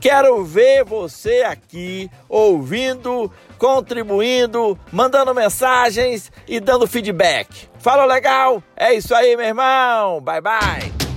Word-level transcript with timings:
Quero 0.00 0.44
ver 0.44 0.84
você 0.84 1.42
aqui 1.42 2.08
ouvindo, 2.28 3.30
contribuindo, 3.58 4.78
mandando 4.92 5.34
mensagens 5.34 6.30
e 6.46 6.60
dando 6.60 6.86
feedback. 6.86 7.68
Fala 7.78 8.04
legal? 8.04 8.62
É 8.76 8.94
isso 8.94 9.14
aí, 9.14 9.36
meu 9.36 9.46
irmão. 9.46 10.20
Bye 10.20 10.40
bye. 10.40 11.08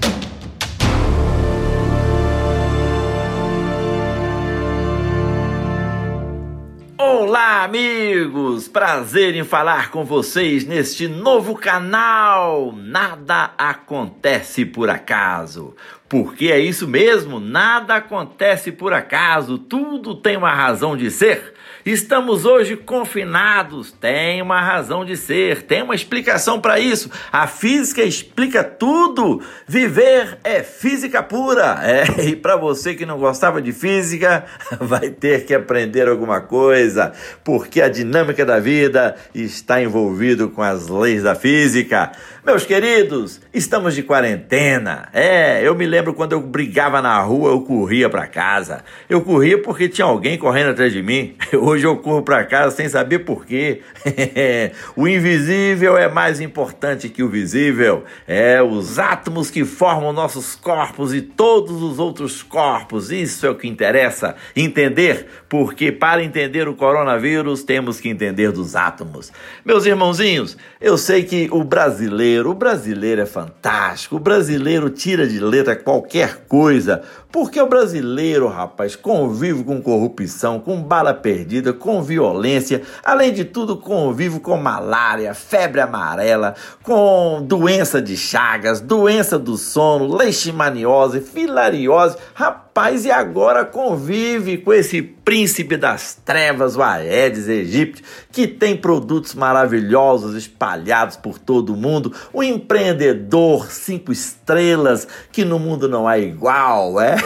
Olá, 6.97 7.63
amigos! 7.63 8.67
Prazer 8.67 9.35
em 9.35 9.43
falar 9.43 9.89
com 9.89 10.03
vocês 10.03 10.65
neste 10.65 11.07
novo 11.07 11.55
canal. 11.55 12.71
Nada 12.75 13.53
acontece 13.57 14.65
por 14.65 14.89
acaso. 14.89 15.75
Porque 16.11 16.51
é 16.51 16.59
isso 16.59 16.89
mesmo, 16.89 17.39
nada 17.39 17.95
acontece 17.95 18.69
por 18.69 18.91
acaso, 18.91 19.57
tudo 19.57 20.13
tem 20.13 20.35
uma 20.35 20.53
razão 20.53 20.97
de 20.97 21.09
ser. 21.09 21.53
Estamos 21.85 22.45
hoje 22.45 22.75
confinados, 22.75 23.93
tem 23.93 24.41
uma 24.41 24.61
razão 24.61 25.05
de 25.05 25.15
ser, 25.15 25.63
tem 25.63 25.81
uma 25.81 25.95
explicação 25.95 26.59
para 26.59 26.79
isso. 26.79 27.09
A 27.31 27.47
física 27.47 28.03
explica 28.03 28.61
tudo. 28.61 29.41
Viver 29.65 30.37
é 30.43 30.61
física 30.61 31.23
pura. 31.23 31.79
É, 31.81 32.03
e 32.27 32.35
para 32.35 32.57
você 32.57 32.93
que 32.93 33.05
não 33.05 33.17
gostava 33.17 33.61
de 33.61 33.71
física, 33.71 34.45
vai 34.81 35.09
ter 35.09 35.45
que 35.45 35.55
aprender 35.55 36.09
alguma 36.09 36.41
coisa, 36.41 37.13
porque 37.41 37.81
a 37.81 37.87
dinâmica 37.87 38.45
da 38.45 38.59
vida 38.59 39.15
está 39.33 39.81
envolvido 39.81 40.49
com 40.49 40.61
as 40.61 40.87
leis 40.87 41.23
da 41.23 41.35
física. 41.35 42.11
Meus 42.43 42.65
queridos, 42.65 43.39
estamos 43.53 43.93
de 43.93 44.01
quarentena. 44.01 45.09
É, 45.13 45.61
eu 45.63 45.75
me 45.75 45.85
lembro 45.85 46.11
quando 46.11 46.31
eu 46.31 46.41
brigava 46.41 46.99
na 46.99 47.19
rua, 47.21 47.51
eu 47.51 47.61
corria 47.61 48.09
para 48.09 48.25
casa. 48.25 48.83
Eu 49.07 49.21
corria 49.21 49.61
porque 49.61 49.87
tinha 49.87 50.05
alguém 50.07 50.39
correndo 50.39 50.71
atrás 50.71 50.91
de 50.91 51.03
mim. 51.03 51.35
Hoje 51.53 51.85
eu 51.85 51.95
corro 51.97 52.23
para 52.23 52.43
casa 52.43 52.75
sem 52.75 52.89
saber 52.89 53.19
por 53.19 53.45
quê. 53.45 53.83
o 54.97 55.07
invisível 55.07 55.95
é 55.95 56.09
mais 56.09 56.41
importante 56.41 57.09
que 57.09 57.21
o 57.21 57.29
visível. 57.29 58.05
É, 58.27 58.59
os 58.59 58.97
átomos 58.97 59.51
que 59.51 59.63
formam 59.63 60.11
nossos 60.11 60.55
corpos 60.55 61.13
e 61.13 61.21
todos 61.21 61.83
os 61.83 61.99
outros 61.99 62.41
corpos. 62.41 63.11
Isso 63.11 63.45
é 63.45 63.51
o 63.51 63.55
que 63.55 63.67
interessa 63.67 64.35
entender, 64.55 65.27
porque 65.47 65.91
para 65.91 66.23
entender 66.23 66.67
o 66.67 66.73
coronavírus 66.73 67.61
temos 67.61 67.99
que 67.99 68.09
entender 68.09 68.51
dos 68.51 68.75
átomos. 68.75 69.31
Meus 69.63 69.85
irmãozinhos, 69.85 70.57
eu 70.81 70.97
sei 70.97 71.21
que 71.21 71.47
o 71.51 71.63
brasileiro 71.63 72.30
brasileiro. 72.31 72.49
O 72.49 72.53
brasileiro 72.53 73.21
é 73.21 73.25
fantástico. 73.25 74.15
O 74.15 74.19
brasileiro 74.19 74.89
tira 74.89 75.27
de 75.27 75.39
letra 75.39 75.75
qualquer 75.75 76.45
coisa. 76.47 77.01
Porque 77.31 77.61
o 77.61 77.67
brasileiro, 77.67 78.47
rapaz, 78.47 78.95
convive 78.95 79.63
com 79.63 79.81
corrupção, 79.81 80.59
com 80.59 80.81
bala 80.81 81.13
perdida, 81.13 81.71
com 81.71 82.01
violência. 82.01 82.81
Além 83.03 83.31
de 83.31 83.45
tudo, 83.45 83.77
convive 83.77 84.39
com 84.39 84.57
malária, 84.57 85.33
febre 85.33 85.79
amarela, 85.79 86.55
com 86.83 87.41
doença 87.41 88.01
de 88.01 88.17
chagas, 88.17 88.81
doença 88.81 89.39
do 89.39 89.57
sono, 89.57 90.13
leishmaniose, 90.13 91.21
filariose. 91.21 92.17
Rapaz, 92.33 92.70
e 93.03 93.11
agora 93.11 93.65
convive 93.65 94.57
com 94.57 94.73
esse 94.73 95.01
príncipe 95.01 95.75
das 95.75 96.15
trevas, 96.23 96.77
o 96.77 96.81
Aedes 96.81 97.49
aegypti, 97.49 98.01
que 98.31 98.47
tem 98.47 98.77
produtos 98.77 99.35
maravilhosos 99.35 100.35
espalhados 100.35 101.17
por 101.17 101.37
todo 101.37 101.73
o 101.73 101.77
mundo, 101.77 102.13
um 102.33 102.41
empreendedor 102.41 103.69
cinco 103.69 104.11
estrelas 104.11 105.05
que 105.33 105.43
no 105.43 105.59
mundo 105.59 105.89
não 105.89 106.07
há 106.07 106.17
igual, 106.17 106.99
é? 106.99 107.17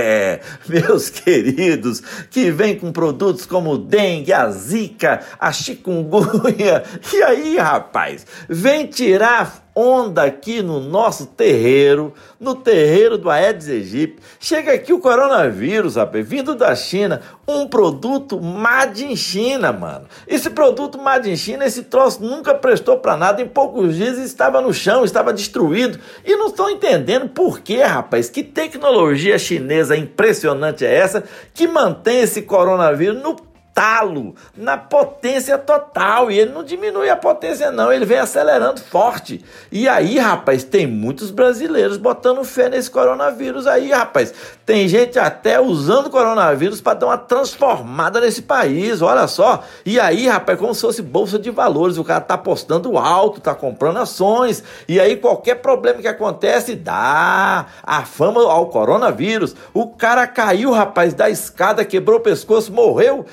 Meus 0.66 1.10
queridos, 1.10 2.02
que 2.30 2.50
vem 2.50 2.78
com 2.78 2.90
produtos 2.90 3.44
como 3.44 3.72
o 3.72 3.78
dengue, 3.78 4.32
a 4.32 4.50
zika, 4.50 5.20
a 5.38 5.52
chikungunya. 5.52 6.82
E 7.16 7.22
aí, 7.22 7.56
rapaz, 7.56 8.26
vem 8.48 8.86
tirar 8.86 9.65
onda 9.76 10.22
aqui 10.22 10.62
no 10.62 10.80
nosso 10.80 11.26
terreiro, 11.26 12.14
no 12.40 12.54
terreiro 12.54 13.18
do 13.18 13.28
Aedes 13.28 13.68
aegypti. 13.68 14.22
Chega 14.40 14.72
aqui 14.72 14.90
o 14.90 14.98
coronavírus, 14.98 15.96
rapaz, 15.96 16.26
vindo 16.26 16.54
da 16.54 16.74
China, 16.74 17.20
um 17.46 17.68
produto 17.68 18.40
made 18.40 19.04
in 19.04 19.14
China, 19.14 19.72
mano. 19.74 20.06
Esse 20.26 20.48
produto 20.48 20.96
made 20.96 21.30
in 21.30 21.36
China, 21.36 21.66
esse 21.66 21.82
troço 21.82 22.24
nunca 22.24 22.54
prestou 22.54 22.96
para 22.98 23.18
nada, 23.18 23.42
em 23.42 23.46
poucos 23.46 23.94
dias 23.94 24.16
estava 24.16 24.62
no 24.62 24.72
chão, 24.72 25.04
estava 25.04 25.30
destruído. 25.30 25.98
E 26.24 26.34
não 26.36 26.46
estão 26.46 26.70
entendendo 26.70 27.28
por 27.28 27.60
quê, 27.60 27.82
rapaz. 27.82 28.30
Que 28.30 28.42
tecnologia 28.42 29.38
chinesa 29.38 29.94
impressionante 29.94 30.86
é 30.86 30.94
essa 30.94 31.22
que 31.52 31.68
mantém 31.68 32.20
esse 32.20 32.40
coronavírus 32.40 33.22
no 33.22 33.36
talo 33.76 34.34
na 34.56 34.78
potência 34.78 35.58
total. 35.58 36.30
E 36.30 36.38
ele 36.38 36.50
não 36.50 36.64
diminui 36.64 37.10
a 37.10 37.16
potência, 37.16 37.70
não, 37.70 37.92
ele 37.92 38.06
vem 38.06 38.18
acelerando 38.18 38.80
forte. 38.80 39.44
E 39.70 39.86
aí, 39.86 40.18
rapaz, 40.18 40.64
tem 40.64 40.86
muitos 40.86 41.30
brasileiros 41.30 41.98
botando 41.98 42.42
fé 42.42 42.70
nesse 42.70 42.90
coronavírus 42.90 43.66
aí, 43.66 43.90
rapaz. 43.90 44.32
Tem 44.64 44.88
gente 44.88 45.18
até 45.18 45.60
usando 45.60 46.06
o 46.06 46.10
coronavírus 46.10 46.80
para 46.80 46.94
dar 46.94 47.06
uma 47.06 47.18
transformada 47.18 48.18
nesse 48.18 48.40
país, 48.40 49.02
olha 49.02 49.28
só. 49.28 49.62
E 49.84 50.00
aí, 50.00 50.26
rapaz, 50.26 50.58
como 50.58 50.74
se 50.74 50.80
fosse 50.80 51.02
bolsa 51.02 51.38
de 51.38 51.50
valores, 51.50 51.98
o 51.98 52.04
cara 52.04 52.22
tá 52.22 52.34
apostando 52.34 52.96
alto, 52.96 53.42
tá 53.42 53.54
comprando 53.54 53.98
ações. 53.98 54.64
E 54.88 54.98
aí, 54.98 55.16
qualquer 55.16 55.56
problema 55.56 56.00
que 56.00 56.08
acontece, 56.08 56.74
dá 56.74 57.66
a 57.82 58.02
fama 58.04 58.40
ao 58.50 58.68
coronavírus. 58.68 59.54
O 59.74 59.88
cara 59.88 60.26
caiu, 60.26 60.70
rapaz, 60.70 61.12
da 61.12 61.28
escada, 61.28 61.84
quebrou 61.84 62.16
o 62.18 62.22
pescoço, 62.22 62.72
morreu? 62.72 63.26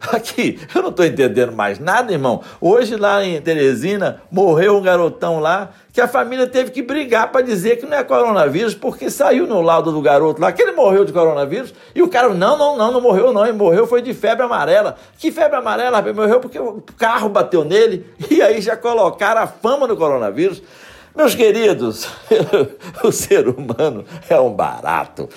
Aqui, 0.12 0.58
eu 0.74 0.82
não 0.82 0.90
estou 0.90 1.04
entendendo 1.04 1.52
mais 1.52 1.78
nada, 1.78 2.12
irmão. 2.12 2.42
Hoje 2.60 2.96
lá 2.96 3.24
em 3.24 3.40
Teresina 3.40 4.22
morreu 4.30 4.76
um 4.76 4.82
garotão 4.82 5.38
lá 5.38 5.70
que 5.92 6.00
a 6.00 6.08
família 6.08 6.46
teve 6.46 6.70
que 6.70 6.82
brigar 6.82 7.30
para 7.30 7.42
dizer 7.42 7.76
que 7.76 7.84
não 7.84 7.96
é 7.96 8.02
coronavírus, 8.02 8.74
porque 8.74 9.10
saiu 9.10 9.46
no 9.46 9.60
laudo 9.60 9.92
do 9.92 10.00
garoto 10.00 10.40
lá 10.40 10.50
que 10.50 10.62
ele 10.62 10.72
morreu 10.72 11.04
de 11.04 11.12
coronavírus, 11.12 11.74
e 11.94 12.02
o 12.02 12.08
cara, 12.08 12.30
não, 12.30 12.56
não, 12.56 12.76
não, 12.76 12.90
não 12.90 13.00
morreu 13.00 13.32
não, 13.32 13.44
ele 13.44 13.52
morreu 13.52 13.86
foi 13.86 14.00
de 14.00 14.14
febre 14.14 14.44
amarela. 14.44 14.96
Que 15.18 15.30
febre 15.30 15.56
amarela, 15.56 15.98
rapaz? 15.98 16.16
Morreu 16.16 16.40
porque 16.40 16.58
o 16.58 16.82
carro 16.98 17.28
bateu 17.28 17.64
nele, 17.64 18.06
e 18.30 18.40
aí 18.40 18.60
já 18.60 18.76
colocaram 18.76 19.42
a 19.42 19.46
fama 19.46 19.86
do 19.86 19.96
coronavírus. 19.96 20.62
Meus 21.14 21.34
queridos, 21.34 22.08
o 23.04 23.12
ser 23.12 23.46
humano 23.46 24.02
é 24.30 24.40
um 24.40 24.50
barato. 24.50 25.28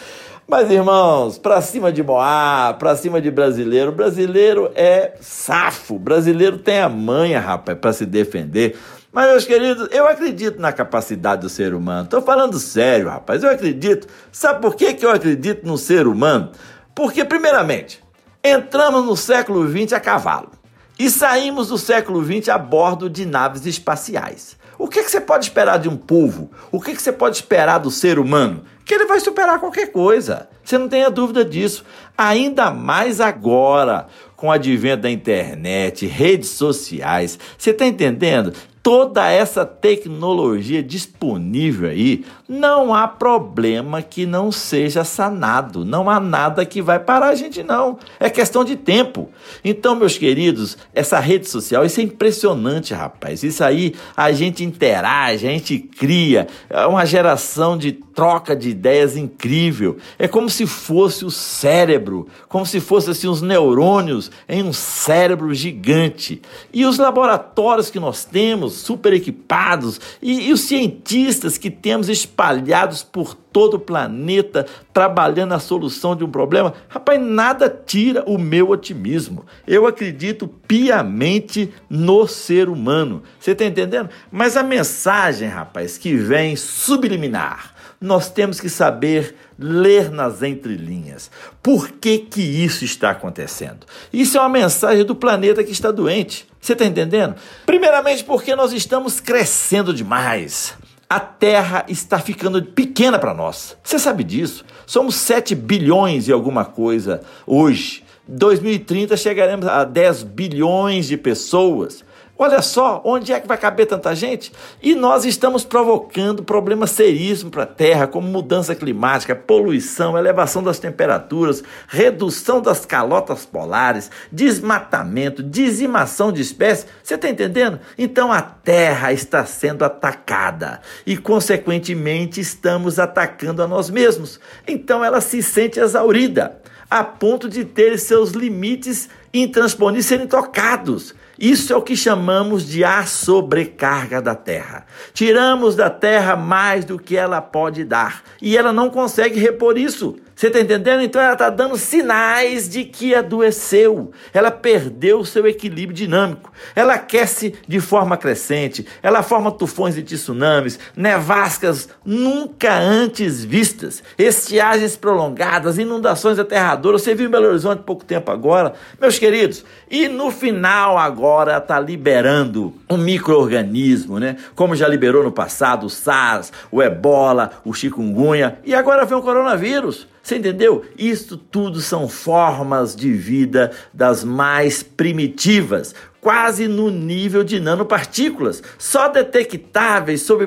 Mas, 0.47 0.69
irmãos, 0.69 1.39
para 1.39 1.59
cima 1.59 1.91
de 1.91 2.03
Moá, 2.03 2.75
para 2.78 2.95
cima 2.95 3.19
de 3.19 3.31
brasileiro, 3.31 3.91
brasileiro 3.91 4.72
é 4.75 5.16
safo, 5.19 5.97
brasileiro 5.97 6.59
tem 6.59 6.81
a 6.81 6.88
manha, 6.88 7.39
rapaz, 7.39 7.75
para 7.79 7.91
se 7.91 8.06
defender. 8.06 8.78
Mas, 9.11 9.28
meus 9.31 9.45
queridos, 9.45 9.88
eu 9.91 10.07
acredito 10.07 10.61
na 10.61 10.72
capacidade 10.72 11.41
do 11.41 11.50
ser 11.50 11.73
humano. 11.73 12.03
Estou 12.03 12.22
falando 12.22 12.59
sério, 12.59 13.09
rapaz, 13.09 13.44
eu 13.44 13.50
acredito. 13.50 14.07
Sabe 14.31 14.61
por 14.61 14.75
que, 14.75 14.94
que 14.94 15.03
eu 15.03 15.09
acredito 15.09 15.66
no 15.66 15.79
ser 15.79 16.05
humano? 16.05 16.51
Porque, 16.94 17.25
primeiramente, 17.25 18.03
entramos 18.43 19.03
no 19.03 19.17
século 19.17 19.67
XX 19.67 19.93
a 19.93 19.99
cavalo 19.99 20.52
e 20.99 21.09
saímos 21.09 21.69
do 21.69 21.78
século 21.79 22.23
XX 22.23 22.49
a 22.49 22.58
bordo 22.59 23.09
de 23.09 23.25
naves 23.25 23.66
espaciais. 23.66 24.55
O 24.77 24.87
que, 24.87 25.03
que 25.03 25.11
você 25.11 25.22
pode 25.22 25.45
esperar 25.45 25.79
de 25.79 25.87
um 25.87 25.95
povo? 25.95 26.51
O 26.72 26.81
que, 26.81 26.93
que 26.93 27.01
você 27.01 27.11
pode 27.11 27.35
esperar 27.35 27.79
do 27.79 27.89
ser 27.89 28.19
humano? 28.19 28.63
Que 28.83 28.93
ele 28.93 29.05
vai 29.05 29.19
superar 29.19 29.59
qualquer 29.59 29.91
coisa. 29.91 30.49
Você 30.63 30.77
não 30.77 30.89
tenha 30.89 31.09
dúvida 31.09 31.45
disso. 31.45 31.85
Ainda 32.17 32.72
mais 32.72 33.22
agora, 33.22 34.07
com 34.35 34.47
o 34.47 34.51
advento 34.51 35.03
da 35.03 35.11
internet, 35.11 36.05
redes 36.05 36.49
sociais. 36.49 37.39
Você 37.57 37.72
está 37.72 37.85
entendendo? 37.85 38.53
Toda 38.85 39.28
essa 39.28 39.66
tecnologia 39.66 40.84
disponível 40.84 41.90
aí, 41.90 42.23
não 42.47 42.93
há 42.93 43.08
problema 43.08 43.99
que 44.03 44.28
não 44.28 44.52
seja 44.52 45.03
sanado. 45.03 45.84
Não 45.84 46.08
há 46.08 46.20
nada 46.20 46.64
que 46.64 46.84
vai 46.84 46.99
parar 46.99 47.29
a 47.29 47.35
gente, 47.35 47.64
não. 47.64 47.97
É 48.20 48.29
questão 48.29 48.64
de 48.64 48.76
tempo. 48.76 49.28
Então, 49.64 49.96
meus 49.96 50.20
queridos, 50.20 50.78
essa 50.93 51.20
rede 51.20 51.49
social, 51.49 51.84
isso 51.84 51.99
é 51.99 52.03
impressionante, 52.03 52.93
rapaz. 52.93 53.41
Isso 53.41 53.64
aí 53.64 53.96
a 54.16 54.32
gente 54.32 54.64
interage, 54.64 55.47
a 55.47 55.52
gente 55.52 55.79
cria. 55.79 56.46
É 56.70 56.85
uma 56.85 57.08
geração 57.08 57.76
de 57.76 58.04
troca 58.16 58.56
de 58.56 58.70
ideias 58.70 59.17
incrível. 59.17 59.97
É 60.17 60.26
como 60.26 60.50
se 60.50 60.66
fosse 60.66 61.26
o 61.26 61.29
cérebro, 61.29 62.28
como 62.47 62.66
se 62.66 62.79
fosse 62.79 63.12
assim 63.12 63.28
os 63.28 63.41
neurônios 63.41 64.32
em 64.47 64.64
um 64.64 64.72
cérebro 64.72 65.53
gigante. 65.53 66.41
E 66.73 66.85
os 66.85 66.97
laboratórios 66.97 67.91
que 67.91 68.00
nós 68.00 68.23
temos, 68.23 68.73
super 68.73 69.12
equipados, 69.12 70.00
e, 70.22 70.47
e 70.47 70.53
os 70.53 70.62
cientistas 70.62 71.58
que 71.58 71.70
temos 71.70 72.08
espalhados 72.08 73.03
por 73.03 73.35
todo 73.35 73.76
o 73.76 73.79
planeta 73.79 74.66
trabalhando 74.94 75.52
na 75.52 75.59
solução 75.59 76.16
de 76.16 76.26
um 76.26 76.29
problema, 76.29 76.73
rapaz, 76.90 77.22
nada 77.22 77.70
tira 77.70 78.23
o 78.28 78.38
meu 78.38 78.70
otimismo. 78.70 79.46
Eu 79.66 79.88
acredito 79.88 80.46
piamente 80.46 81.73
no 81.90 82.28
ser 82.28 82.67
humano. 82.67 83.23
Você 83.40 83.52
está 83.52 83.66
entendendo? 83.66 84.09
Mas 84.32 84.58
a 84.58 84.64
mensagem, 84.64 85.47
rapaz, 85.47 85.97
que 85.97 86.16
vem 86.16 86.56
subliminar, 86.56 87.74
nós 87.99 88.29
temos 88.29 88.59
que 88.59 88.69
saber 88.69 89.35
ler 89.57 90.11
nas 90.11 90.43
entrelinhas. 90.43 91.31
Por 91.63 91.89
que, 91.89 92.19
que 92.19 92.41
isso 92.41 92.83
está 92.83 93.11
acontecendo? 93.11 93.85
Isso 94.11 94.37
é 94.37 94.41
uma 94.41 94.49
mensagem 94.49 95.03
do 95.05 95.15
planeta 95.15 95.63
que 95.63 95.71
está 95.71 95.91
doente. 95.91 96.47
Você 96.59 96.73
está 96.73 96.85
entendendo? 96.85 97.35
Primeiramente, 97.65 98.23
porque 98.23 98.55
nós 98.55 98.73
estamos 98.73 99.19
crescendo 99.19 99.93
demais 99.93 100.75
a 101.09 101.19
Terra 101.19 101.85
está 101.87 102.19
ficando 102.19 102.63
pequena 102.63 103.19
para 103.19 103.33
nós. 103.33 103.77
Você 103.83 103.99
sabe 103.99 104.23
disso? 104.23 104.65
Somos 104.85 105.15
7 105.15 105.53
bilhões 105.55 106.27
e 106.27 106.31
alguma 106.31 106.65
coisa 106.65 107.21
hoje. 107.45 108.03
2030 108.27 109.15
chegaremos 109.15 109.67
a 109.67 109.83
10 109.83 110.23
bilhões 110.23 111.07
de 111.07 111.15
pessoas. 111.15 112.03
Olha 112.37 112.61
só, 112.61 113.02
onde 113.05 113.32
é 113.32 113.40
que 113.40 113.47
vai 113.47 113.58
caber 113.58 113.85
tanta 113.85 114.14
gente? 114.14 114.52
E 114.84 114.93
nós 114.93 115.23
estamos 115.23 115.64
provocando 115.64 116.43
problemas 116.43 116.91
seríssimos 116.91 117.49
para 117.49 117.64
a 117.64 117.67
Terra, 117.67 118.08
como 118.08 118.28
mudança 118.28 118.76
climática, 118.76 119.34
poluição, 119.34 120.17
elevação 120.17 120.61
das 120.61 120.78
temperaturas, 120.78 121.64
redução 121.87 122.61
das 122.61 122.85
calotas 122.85 123.46
polares, 123.46 124.11
desmatamento, 124.29 125.41
dizimação 125.41 126.29
de 126.29 126.41
espécies. 126.41 126.87
Você 127.02 127.16
está 127.16 127.29
entendendo? 127.29 127.79
Então 127.97 128.34
a 128.34 128.41
Terra 128.41 129.14
está 129.14 129.46
sendo 129.46 129.85
atacada 129.85 130.81
e, 131.05 131.16
consequentemente, 131.16 132.41
estamos 132.41 132.99
atacando 132.99 133.64
a 133.64 133.67
nós 133.67 133.90
mesmos. 133.90 134.41
Então 134.67 135.05
ela 135.05 135.22
se 135.22 135.41
sente 135.41 135.79
exaurida, 135.79 136.59
a 136.90 137.02
ponto 137.02 137.47
de 137.47 137.64
ter 137.64 137.97
seus 137.97 138.31
limites 138.31 139.09
intransponíveis 139.41 140.05
serem 140.05 140.28
tocados. 140.28 141.14
Isso 141.37 141.73
é 141.73 141.76
o 141.76 141.82
que 141.82 141.97
chamamos 141.97 142.66
de 142.66 142.84
a 142.84 143.05
sobrecarga 143.05 144.22
da 144.22 144.35
terra. 144.35 144.85
Tiramos 145.14 145.76
da 145.76 145.90
terra 145.90 146.35
mais 146.35 146.85
do 146.85 146.97
que 146.97 147.17
ela 147.17 147.41
pode 147.41 147.84
dar 147.84 148.23
e 148.41 148.58
ela 148.58 148.72
não 148.72 148.90
consegue 148.90 149.40
repor 149.40 149.78
isso. 149.78 150.17
Você 150.35 150.47
está 150.47 150.59
entendendo? 150.59 151.02
Então 151.02 151.22
ela 151.22 151.32
está 151.32 151.49
dando 151.49 151.78
sinais 151.78 152.67
de 152.67 152.84
que 152.84 153.16
adoeceu. 153.16 154.11
Ela 154.34 154.52
perdeu 154.52 155.23
seu 155.23 155.47
equilíbrio 155.47 155.96
dinâmico. 155.96 156.52
Ela 156.76 156.96
aquece 156.96 157.55
de 157.66 157.79
forma 157.79 158.17
crescente. 158.17 158.85
Ela 159.02 159.23
forma 159.23 159.49
tufões 159.49 159.96
de 159.96 160.03
tsunamis, 160.03 160.78
nevascas 160.93 161.88
nunca 162.03 162.78
antes 162.78 163.46
vistas, 163.46 164.03
estiagens 164.17 164.97
prolongadas, 164.97 165.78
inundações 165.78 166.38
aterradoras. 166.38 167.02
Você 167.02 167.16
viu 167.16 167.28
em 167.28 167.31
Belo 167.31 167.47
Horizonte 167.47 167.84
pouco 167.84 168.03
tempo 168.03 168.29
agora, 168.29 168.73
meus 168.99 169.17
queridos. 169.25 169.66
E 169.89 170.07
no 170.07 170.29
final 170.29 170.99
agora 170.99 171.57
está 171.57 171.79
liberando 171.79 172.75
um 172.87 172.95
microorganismo, 172.97 174.19
né? 174.19 174.37
Como 174.53 174.75
já 174.75 174.87
liberou 174.87 175.23
no 175.23 175.31
passado 175.31 175.87
o 175.87 175.89
SARS, 175.89 176.53
o 176.72 176.81
Ebola, 176.81 177.51
o 177.66 177.73
chikungunya 177.73 178.59
e 178.63 178.75
agora 178.75 179.03
vem 179.03 179.17
o 179.17 179.23
coronavírus. 179.23 180.07
Você 180.22 180.37
entendeu? 180.37 180.85
Isto 180.95 181.37
tudo 181.37 181.81
são 181.81 182.07
formas 182.07 182.95
de 182.95 183.11
vida 183.11 183.72
das 183.91 184.23
mais 184.23 184.83
primitivas, 184.83 185.95
quase 186.21 186.67
no 186.67 186.91
nível 186.91 187.43
de 187.43 187.59
nanopartículas, 187.59 188.61
só 188.78 189.07
detectáveis 189.07 190.21
sob 190.21 190.45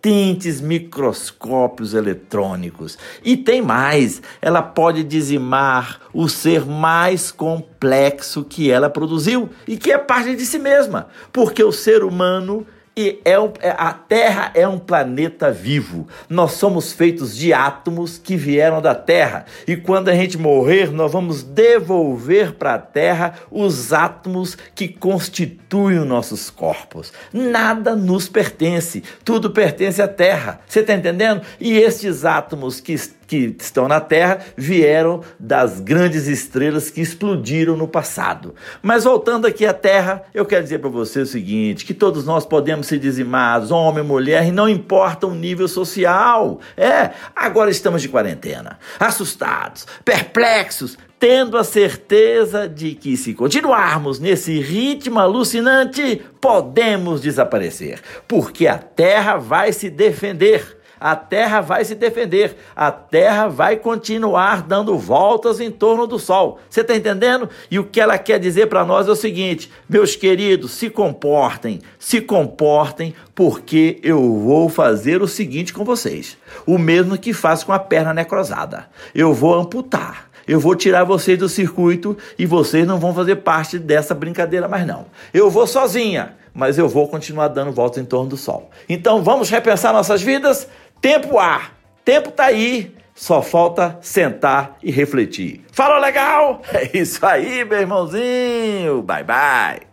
potentes 0.00 0.62
microscópios 0.62 1.92
eletrônicos. 1.92 2.96
E 3.22 3.36
tem 3.36 3.60
mais, 3.60 4.22
ela 4.40 4.62
pode 4.62 5.04
dizimar 5.04 6.00
o 6.12 6.26
ser 6.26 6.64
mais 6.64 7.30
complexo 7.30 8.42
que 8.42 8.70
ela 8.70 8.88
produziu 8.88 9.50
e 9.68 9.76
que 9.76 9.92
é 9.92 9.98
parte 9.98 10.34
de 10.34 10.46
si 10.46 10.58
mesma, 10.58 11.08
porque 11.30 11.62
o 11.62 11.70
ser 11.70 12.02
humano 12.02 12.66
e 12.96 13.20
é 13.24 13.38
um, 13.38 13.52
é, 13.60 13.70
a 13.70 13.92
Terra 13.92 14.50
é 14.54 14.66
um 14.66 14.78
planeta 14.78 15.50
vivo. 15.50 16.08
Nós 16.28 16.52
somos 16.52 16.92
feitos 16.92 17.36
de 17.36 17.52
átomos 17.52 18.18
que 18.18 18.36
vieram 18.36 18.82
da 18.82 18.94
Terra. 18.94 19.46
E 19.66 19.76
quando 19.76 20.08
a 20.08 20.14
gente 20.14 20.36
morrer, 20.36 20.92
nós 20.92 21.10
vamos 21.10 21.42
devolver 21.42 22.54
para 22.54 22.74
a 22.74 22.78
Terra 22.78 23.34
os 23.50 23.92
átomos 23.92 24.56
que 24.74 24.88
constituem 24.88 25.98
os 25.98 26.06
nossos 26.06 26.50
corpos. 26.50 27.12
Nada 27.32 27.94
nos 27.94 28.28
pertence, 28.28 29.02
tudo 29.24 29.50
pertence 29.50 30.02
à 30.02 30.08
Terra. 30.08 30.60
Você 30.66 30.80
está 30.80 30.94
entendendo? 30.94 31.42
E 31.60 31.78
estes 31.78 32.24
átomos 32.24 32.80
que 32.80 32.92
que 33.30 33.54
estão 33.60 33.86
na 33.86 34.00
Terra 34.00 34.40
vieram 34.56 35.20
das 35.38 35.78
grandes 35.78 36.26
estrelas 36.26 36.90
que 36.90 37.00
explodiram 37.00 37.76
no 37.76 37.86
passado. 37.86 38.56
Mas 38.82 39.04
voltando 39.04 39.46
aqui 39.46 39.64
à 39.64 39.72
Terra, 39.72 40.24
eu 40.34 40.44
quero 40.44 40.64
dizer 40.64 40.80
para 40.80 40.90
você 40.90 41.20
o 41.20 41.26
seguinte: 41.26 41.84
que 41.84 41.94
todos 41.94 42.24
nós 42.24 42.44
podemos 42.44 42.88
ser 42.88 42.98
dizimados, 42.98 43.70
homem, 43.70 44.02
mulher, 44.02 44.48
e 44.48 44.50
não 44.50 44.68
importa 44.68 45.28
o 45.28 45.34
nível 45.34 45.68
social. 45.68 46.58
É, 46.76 47.10
agora 47.36 47.70
estamos 47.70 48.02
de 48.02 48.08
quarentena, 48.08 48.80
assustados, 48.98 49.86
perplexos, 50.04 50.98
tendo 51.20 51.56
a 51.56 51.62
certeza 51.62 52.68
de 52.68 52.96
que, 52.96 53.16
se 53.16 53.32
continuarmos 53.32 54.18
nesse 54.18 54.58
ritmo 54.58 55.20
alucinante, 55.20 56.20
podemos 56.40 57.20
desaparecer, 57.20 58.00
porque 58.26 58.66
a 58.66 58.76
Terra 58.76 59.36
vai 59.36 59.72
se 59.72 59.88
defender 59.88 60.79
a 61.00 61.16
Terra 61.16 61.62
vai 61.62 61.84
se 61.84 61.94
defender, 61.94 62.56
a 62.76 62.92
Terra 62.92 63.48
vai 63.48 63.76
continuar 63.76 64.62
dando 64.62 64.98
voltas 64.98 65.58
em 65.58 65.70
torno 65.70 66.06
do 66.06 66.18
Sol. 66.18 66.58
Você 66.68 66.82
está 66.82 66.94
entendendo? 66.94 67.48
E 67.70 67.78
o 67.78 67.84
que 67.84 68.00
ela 68.00 68.18
quer 68.18 68.38
dizer 68.38 68.66
para 68.66 68.84
nós 68.84 69.08
é 69.08 69.10
o 69.10 69.16
seguinte: 69.16 69.72
meus 69.88 70.14
queridos, 70.14 70.72
se 70.72 70.90
comportem, 70.90 71.80
se 71.98 72.20
comportem, 72.20 73.14
porque 73.34 73.98
eu 74.02 74.38
vou 74.38 74.68
fazer 74.68 75.22
o 75.22 75.28
seguinte 75.28 75.72
com 75.72 75.84
vocês: 75.84 76.36
o 76.66 76.76
mesmo 76.76 77.16
que 77.16 77.32
faço 77.32 77.64
com 77.64 77.72
a 77.72 77.78
perna 77.78 78.12
necrosada. 78.12 78.86
Eu 79.14 79.32
vou 79.32 79.54
amputar. 79.54 80.28
Eu 80.48 80.58
vou 80.58 80.74
tirar 80.74 81.04
vocês 81.04 81.38
do 81.38 81.48
circuito 81.48 82.16
e 82.36 82.44
vocês 82.44 82.84
não 82.84 82.98
vão 82.98 83.14
fazer 83.14 83.36
parte 83.36 83.78
dessa 83.78 84.14
brincadeira 84.14 84.66
mais 84.66 84.84
não. 84.84 85.06
Eu 85.32 85.48
vou 85.48 85.64
sozinha, 85.64 86.34
mas 86.52 86.76
eu 86.76 86.88
vou 86.88 87.06
continuar 87.06 87.48
dando 87.48 87.70
voltas 87.70 88.02
em 88.02 88.04
torno 88.04 88.30
do 88.30 88.36
sol. 88.36 88.68
Então 88.88 89.22
vamos 89.22 89.48
repensar 89.48 89.92
nossas 89.92 90.22
vidas? 90.22 90.66
Tempo 91.00 91.38
há, 91.38 91.70
tempo 92.04 92.30
tá 92.30 92.44
aí, 92.44 92.94
só 93.14 93.40
falta 93.40 93.98
sentar 94.02 94.76
e 94.82 94.90
refletir. 94.90 95.64
Falou 95.72 95.98
legal? 95.98 96.60
É 96.72 96.96
isso 96.96 97.24
aí, 97.24 97.64
meu 97.64 97.80
irmãozinho. 97.80 99.02
Bye 99.02 99.24
bye. 99.24 99.89